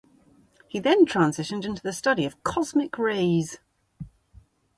He 0.67 0.79
then 0.79 1.05
transitioned 1.05 1.63
into 1.63 1.83
the 1.83 1.93
study 1.93 2.25
of 2.25 2.41
cosmic 2.41 2.97
rays. 2.97 3.59